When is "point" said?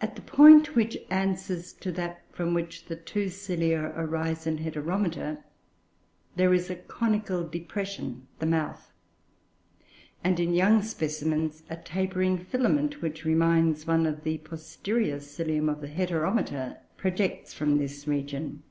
0.22-0.74